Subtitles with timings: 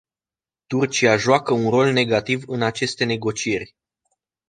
[0.67, 3.75] Turcia joacă un rol negativ în aceste negocieri.